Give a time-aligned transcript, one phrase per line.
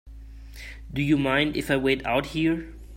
[0.91, 2.73] Do you mind if I wait out here?